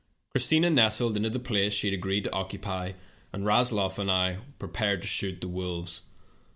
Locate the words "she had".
1.75-1.93